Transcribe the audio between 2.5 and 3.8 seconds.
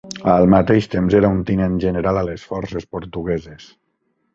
forces portugueses.